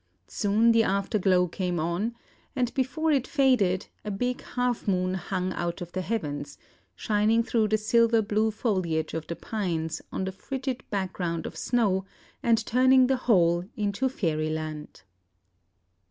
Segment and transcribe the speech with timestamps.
[0.25, 2.15] Soon the after glow came on,
[2.55, 6.57] and before it faded a big half moon hung out of the heavens,
[6.95, 12.03] shining through the silver blue foliage of the pines on the frigid background of snow,
[12.41, 15.03] and turning the whole into fairyland."